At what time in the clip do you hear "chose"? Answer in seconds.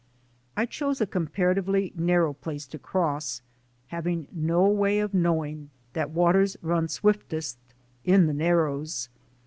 0.65-0.99